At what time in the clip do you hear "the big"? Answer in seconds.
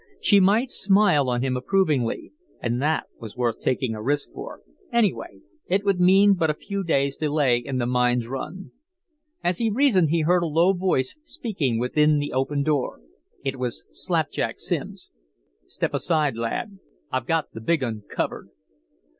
17.51-17.83